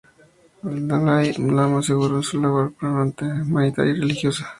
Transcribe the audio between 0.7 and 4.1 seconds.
Dalai Lama aseguró que su labor era puramente humanitaria y